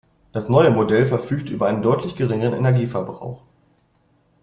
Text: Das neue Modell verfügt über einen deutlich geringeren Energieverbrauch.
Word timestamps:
Das 0.31 0.49
neue 0.49 0.71
Modell 0.71 1.05
verfügt 1.05 1.51
über 1.51 1.67
einen 1.67 1.83
deutlich 1.83 2.15
geringeren 2.15 2.55
Energieverbrauch. 2.57 3.43